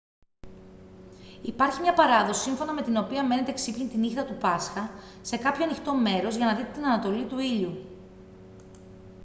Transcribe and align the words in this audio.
υπάρχει 1.41 1.81
μια 1.81 1.93
παράδοση 1.93 2.41
σύμφωνα 2.41 2.73
με 2.73 2.81
την 2.81 2.97
οποία 2.97 3.23
μένετε 3.25 3.53
ξύπνιοι 3.53 3.87
τη 3.87 3.97
νύχτα 3.97 4.25
του 4.25 4.37
πάσχα 4.37 4.89
σε 5.21 5.37
κάποιο 5.37 5.63
ανοιχτό 5.63 5.95
μέρος 5.95 6.35
για 6.35 6.45
να 6.45 6.55
δείτε 6.55 6.71
την 6.73 6.85
ανατολή 6.85 7.25
του 7.25 7.39
ήλιου 7.39 7.85